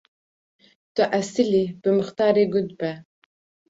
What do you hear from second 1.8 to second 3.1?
bi muxtarê gund be.